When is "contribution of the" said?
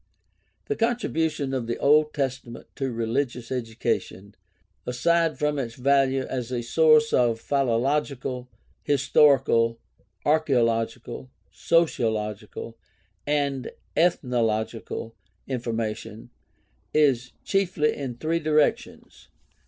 0.75-1.77